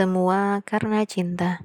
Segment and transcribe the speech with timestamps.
[0.00, 1.60] Semua karena cinta.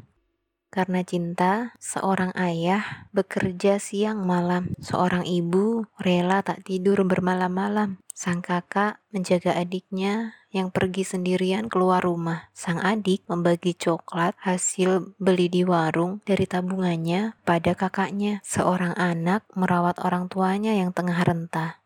[0.67, 4.75] Karena cinta, seorang ayah bekerja siang malam.
[4.83, 7.95] Seorang ibu rela tak tidur bermalam-malam.
[8.11, 12.51] Sang kakak menjaga adiknya yang pergi sendirian keluar rumah.
[12.51, 18.43] Sang adik membagi coklat hasil beli di warung dari tabungannya pada kakaknya.
[18.43, 21.79] Seorang anak merawat orang tuanya yang tengah rentah.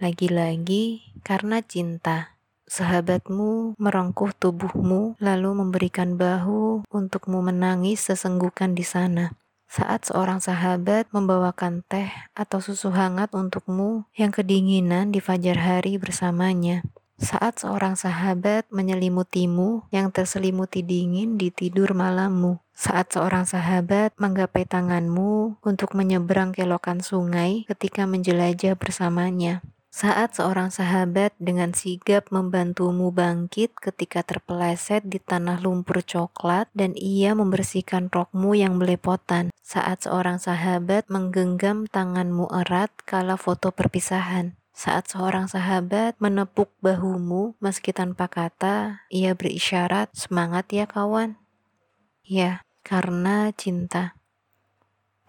[0.00, 2.32] Lagi-lagi karena cinta.
[2.72, 9.36] Sahabatmu merengkuh tubuhmu, lalu memberikan bahu untukmu menangis sesenggukan di sana.
[9.68, 16.80] Saat seorang sahabat membawakan teh atau susu hangat untukmu yang kedinginan di fajar hari bersamanya.
[17.20, 22.56] Saat seorang sahabat menyelimutimu yang terselimuti dingin di tidur malammu.
[22.72, 29.60] Saat seorang sahabat menggapai tanganmu untuk menyeberang kelokan sungai ketika menjelajah bersamanya.
[29.92, 37.36] Saat seorang sahabat dengan sigap membantumu bangkit ketika terpeleset di tanah lumpur coklat dan ia
[37.36, 39.52] membersihkan rokmu yang belepotan.
[39.60, 44.56] Saat seorang sahabat menggenggam tanganmu erat kala foto perpisahan.
[44.72, 51.36] Saat seorang sahabat menepuk bahumu meski tanpa kata, ia berisyarat, semangat ya kawan.
[52.24, 54.16] Ya, karena cinta.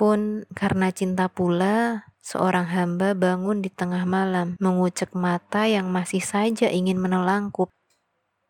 [0.03, 6.71] Pun karena cinta pula, Seorang hamba bangun di tengah malam, mengucek mata yang masih saja
[6.71, 7.67] ingin menelangkup.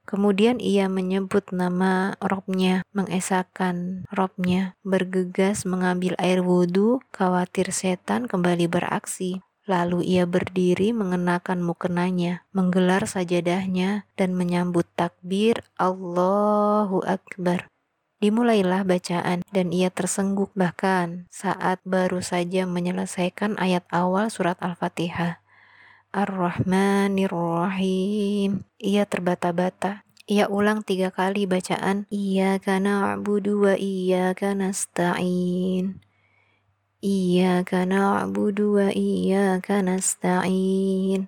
[0.05, 9.41] Kemudian ia menyebut nama robnya, mengesahkan robnya, bergegas mengambil air wudhu, khawatir setan kembali beraksi.
[9.65, 17.72] Lalu ia berdiri mengenakan mukenanya, menggelar sajadahnya, dan menyambut takbir Allahu Akbar.
[18.23, 25.43] Dimulailah bacaan dan ia tersengguk bahkan saat baru saja menyelesaikan ayat awal surat Al-Fatihah.
[26.15, 28.63] Ar-Rahmanir-Rahim.
[28.79, 30.07] Ia terbata-bata.
[30.23, 32.07] Ia ulang tiga kali bacaan.
[32.07, 35.99] Iya karena abudu wa iya karena stain.
[37.03, 41.27] Iya karena wa iya karena stain.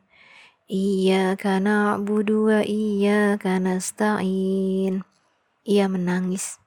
[1.35, 2.63] Karena abudu wa
[3.35, 5.03] karena stain.
[5.67, 6.63] Ia menangis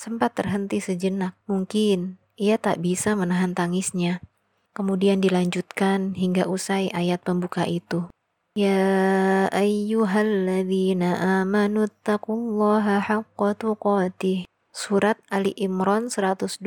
[0.00, 1.36] sempat terhenti sejenak.
[1.44, 4.24] Mungkin ia tak bisa menahan tangisnya.
[4.72, 8.08] Kemudian dilanjutkan hingga usai ayat pembuka itu.
[8.56, 14.48] Ya ayyuhalladzina amanu taqullaha haqqa tuqatih.
[14.72, 16.64] Surat Ali Imran 102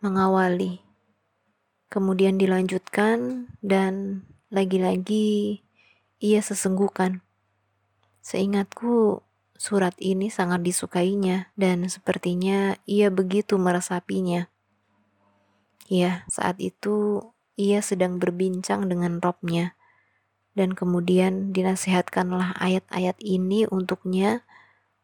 [0.00, 0.80] mengawali.
[1.92, 5.60] Kemudian dilanjutkan dan lagi-lagi
[6.16, 7.20] ia sesenggukan.
[8.24, 9.20] Seingatku
[9.60, 14.48] Surat ini sangat disukainya dan sepertinya ia begitu meresapinya.
[15.84, 17.28] Ya, saat itu
[17.60, 19.76] ia sedang berbincang dengan Robnya.
[20.56, 24.48] Dan kemudian dinasihatkanlah ayat-ayat ini untuknya,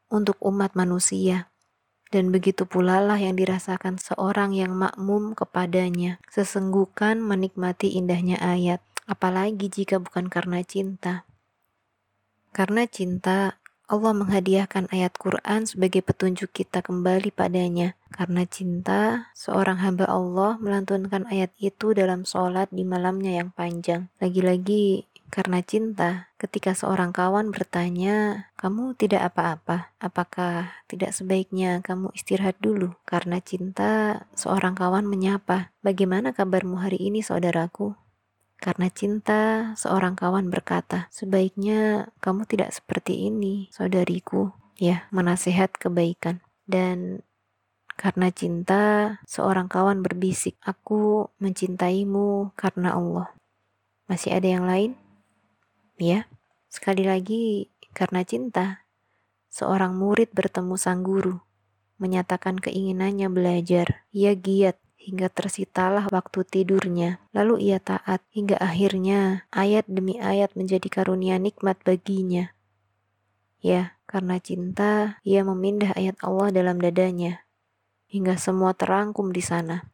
[0.09, 1.53] untuk umat manusia.
[2.09, 9.69] Dan begitu pula lah yang dirasakan seorang yang makmum kepadanya, sesenggukan menikmati indahnya ayat, apalagi
[9.69, 11.29] jika bukan karena cinta.
[12.57, 17.95] Karena cinta, Allah menghadiahkan ayat Quran sebagai petunjuk kita kembali padanya.
[18.11, 24.11] Karena cinta, seorang hamba Allah melantunkan ayat itu dalam sholat di malamnya yang panjang.
[24.19, 29.91] Lagi-lagi, karena cinta, ketika seorang kawan bertanya, "Kamu tidak apa-apa?
[29.99, 37.27] Apakah tidak sebaiknya kamu istirahat dulu?" Karena cinta, seorang kawan menyapa, "Bagaimana kabarmu hari ini,
[37.27, 37.99] saudaraku?"
[38.57, 46.45] Karena cinta, seorang kawan berkata, "Sebaiknya kamu tidak seperti ini, saudariku." Ya, menasihat kebaikan.
[46.69, 47.25] Dan
[47.97, 53.33] karena cinta, seorang kawan berbisik, "Aku mencintaimu karena Allah."
[54.07, 54.95] Masih ada yang lain?
[55.97, 56.29] Ya,
[56.69, 58.85] sekali lagi, karena cinta,
[59.49, 61.41] seorang murid bertemu sang guru,
[61.97, 64.05] menyatakan keinginannya belajar.
[64.13, 67.23] Ia giat hingga tersitalah waktu tidurnya.
[67.31, 72.51] Lalu ia taat hingga akhirnya ayat demi ayat menjadi karunia nikmat baginya.
[73.63, 77.47] Ya, karena cinta, ia memindah ayat Allah dalam dadanya
[78.11, 79.91] hingga semua terangkum di sana.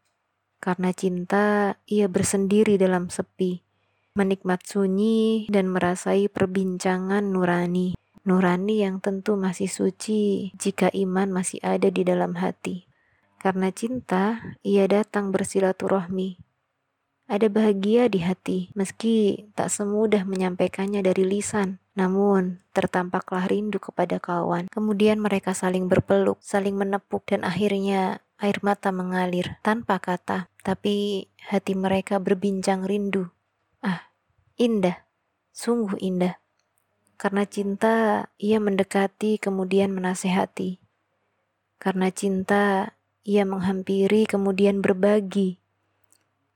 [0.62, 3.66] Karena cinta, ia bersendiri dalam sepi,
[4.14, 7.98] menikmat sunyi dan merasai perbincangan nurani.
[8.22, 12.86] Nurani yang tentu masih suci jika iman masih ada di dalam hati.
[13.42, 16.38] Karena cinta, ia datang bersilaturahmi.
[17.26, 21.82] Ada bahagia di hati, meski tak semudah menyampaikannya dari lisan.
[21.98, 24.70] Namun, tertampaklah rindu kepada kawan.
[24.70, 30.46] Kemudian mereka saling berpeluk, saling menepuk, dan akhirnya air mata mengalir tanpa kata.
[30.62, 33.26] Tapi hati mereka berbincang rindu.
[33.82, 34.06] Ah,
[34.54, 35.02] indah,
[35.50, 36.38] sungguh indah.
[37.18, 40.78] Karena cinta, ia mendekati kemudian menasehati.
[41.82, 45.62] Karena cinta, ia menghampiri kemudian berbagi.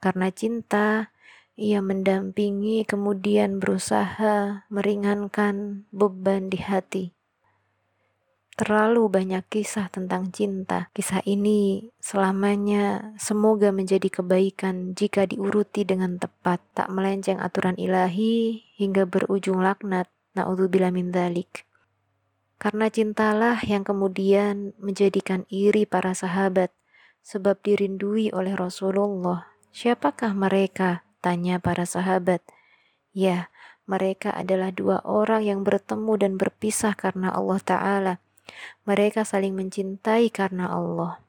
[0.02, 1.14] Karena cinta,
[1.56, 7.04] ia mendampingi kemudian berusaha meringankan beban di hati.
[8.56, 10.88] Terlalu banyak kisah tentang cinta.
[10.96, 19.04] Kisah ini selamanya semoga menjadi kebaikan jika diuruti dengan tepat, tak melenceng aturan ilahi hingga
[19.04, 20.08] berujung laknat.
[20.36, 21.68] Na'udzubillah min dhalik.
[22.66, 26.74] Karena cintalah yang kemudian menjadikan iri para sahabat,
[27.22, 29.46] sebab dirindui oleh Rasulullah.
[29.70, 31.06] Siapakah mereka?
[31.22, 32.42] Tanya para sahabat.
[33.14, 33.54] Ya,
[33.86, 38.14] mereka adalah dua orang yang bertemu dan berpisah karena Allah Ta'ala
[38.86, 41.22] mereka saling mencintai karena Allah.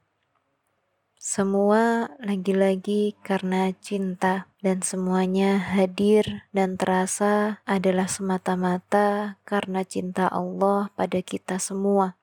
[1.18, 11.24] Semua lagi-lagi karena cinta, dan semuanya hadir dan terasa adalah semata-mata karena cinta Allah pada
[11.24, 12.20] kita semua.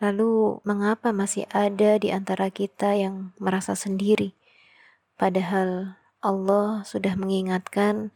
[0.00, 4.32] Lalu, mengapa masih ada di antara kita yang merasa sendiri?
[5.20, 8.08] Padahal Allah sudah mengingatkan,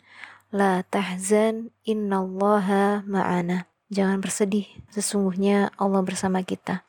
[0.48, 6.88] "La tahzan, innallaha ma'ana." Jangan bersedih, sesungguhnya Allah bersama kita.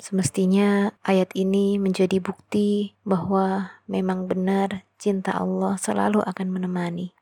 [0.00, 7.12] Semestinya ayat ini menjadi bukti bahwa memang benar cinta Allah selalu akan menemani.